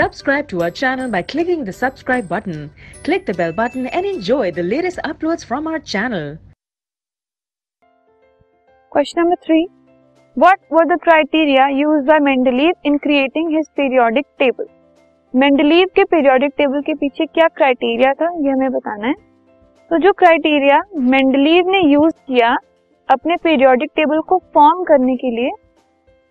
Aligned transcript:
Subscribe 0.00 0.48
to 0.48 0.62
our 0.62 0.70
channel 0.70 1.10
by 1.10 1.20
clicking 1.20 1.64
the 1.64 1.72
subscribe 1.74 2.26
button. 2.26 2.70
Click 3.04 3.26
the 3.26 3.34
bell 3.34 3.52
button 3.52 3.86
and 3.88 4.06
enjoy 4.06 4.50
the 4.50 4.62
latest 4.62 4.98
uploads 5.04 5.44
from 5.44 5.66
our 5.66 5.78
channel. 5.78 6.38
Question 8.92 9.20
number 9.22 9.36
three. 9.44 9.68
What 10.36 10.58
were 10.70 10.86
the 10.86 10.98
criteria 11.02 11.68
used 11.72 12.06
by 12.06 12.18
Mendeleev 12.18 12.72
in 12.82 12.98
creating 12.98 13.50
his 13.50 13.68
periodic 13.76 14.26
table? 14.38 14.70
Mendeleev 15.34 15.88
के 15.96 16.04
periodic 16.12 16.52
table 16.58 16.80
के 16.82 16.94
पीछे 17.00 17.26
क्या 17.26 17.46
criteria 17.56 18.12
था 18.20 18.30
ये 18.44 18.50
हमें 18.50 18.70
बताना 18.72 19.06
है 19.06 19.14
तो 19.90 19.98
जो 20.04 20.12
क्राइटेरिया 20.22 20.80
मेंडलीव 21.12 21.68
ने 21.72 21.80
यूज़ 21.92 22.14
किया 22.28 22.56
अपने 23.08 23.36
पीरियोडिक 23.44 23.90
टेबल 23.96 24.20
को 24.28 24.38
फॉर्म 24.54 24.82
करने 24.84 25.16
के 25.16 25.30
लिए 25.36 25.50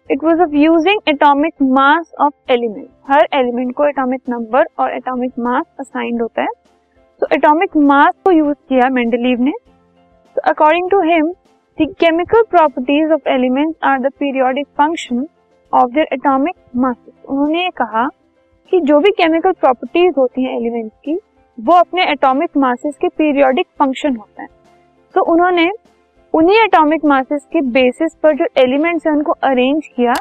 it 0.10 0.24
was 0.24 0.42
of 0.42 0.56
using 0.56 1.00
atomic 1.10 1.54
mass 1.72 2.12
of 2.22 2.52
element 2.52 2.88
her 3.10 3.28
element 3.34 3.74
को 3.76 3.88
एटॉमिक 3.88 4.22
नंबर 4.30 4.66
और 4.80 4.94
एटॉमिक 4.94 5.32
मास 5.40 5.66
असाइंड 5.80 6.22
होता 6.22 6.42
है। 6.42 6.48
तो 7.22 7.28
एटॉमिक 7.36 7.78
मास 7.78 8.14
को 8.26 8.32
यूज़ 8.32 8.58
किया 8.70 8.90
मेंडलीव 8.90 9.42
ने। 9.42 9.52
तो 10.36 10.42
according 10.52 10.90
to 10.92 11.02
him 11.02 11.32
the 11.78 11.88
chemical 12.00 12.44
properties 12.52 13.12
of 13.14 13.30
elements 13.30 13.78
are 13.84 14.00
the 14.00 14.12
periodic 14.20 14.68
function 14.78 15.26
of 15.74 15.92
their 15.92 16.08
atomic 16.14 16.56
masses 16.76 17.14
उन्होंने 17.30 17.64
ये 17.64 17.70
कहा 17.78 18.08
कि 18.72 18.80
जो 18.82 19.00
भी 19.00 19.12
केमिकल 19.12 19.52
प्रॉपर्टीज़ 19.52 20.14
होती 20.18 20.44
हैं 20.44 20.56
एलिमेंट्स 20.56 20.96
की, 21.06 21.20
वो 21.58 21.74
अपने 21.74 22.12
एटॉमिक 22.12 22.58
मासेस 22.58 22.96
के 23.02 23.08
पीरियोडिक 23.08 23.68
फ़ंक्शन 23.80 24.16
होता 24.16 24.42
है। 24.42 24.48
तो 25.16 25.22
उन्होंने 25.34 25.70
उन्हीं 26.40 26.58
एटॉमिक 26.58 27.06
मासेस 27.06 27.42
के 27.54 27.62
बेसिस 27.70 28.14
पर 28.16 28.36
जो 28.36 28.46
एलिमेंट्स 28.58 29.08
हैं, 29.08 29.14
उनको 29.14 29.32
अरेंज 29.44 29.88
किया 29.88 30.14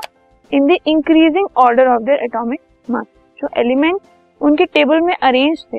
in 0.51 0.67
the 0.67 0.77
increasing 0.87 1.47
order 1.57 1.89
of 1.89 2.03
their 2.03 2.23
atomic 2.25 2.61
mass 2.89 3.07
जो 3.39 3.49
एलिमेंट 3.57 4.01
उनके 4.41 4.65
टेबल 4.67 5.01
में 5.01 5.15
अरेंज 5.15 5.65
थे, 5.73 5.79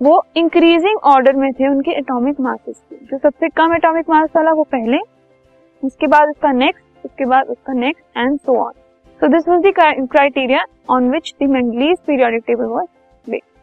वो 0.00 0.22
इंक्रीजिंग 0.36 0.98
ऑर्डर 1.12 1.36
में 1.36 1.52
थे 1.52 1.68
उनके 1.68 1.92
एटॉमिक 1.98 2.40
मासेस 2.40 2.76
के। 2.80 2.96
जो 3.06 3.18
सबसे 3.18 3.48
कम 3.50 3.74
एटॉमिक 3.74 4.10
मास 4.10 4.28
वाला, 4.36 4.52
वो 4.52 4.62
पहले, 4.72 4.98
उसके 5.82 6.06
बाद 6.06 6.28
उसका 6.28 6.52
नेक्स्ट 6.54 7.04
उसके 7.04 7.24
बाद 7.26 7.48
उसका 7.48 7.72
next 7.74 8.18
and 8.18 8.38
so 8.38 8.58
on 8.58 8.72
so 9.20 9.28
this 9.28 9.48
was 9.48 9.62
the 9.62 9.72
criteria 10.10 10.64
on 10.90 11.10
which 11.10 11.34
the 11.42 11.50
Mendeleev's 11.50 11.96
periodic 12.06 12.42
table 12.46 12.64
was 12.66 12.86
based 13.26 13.57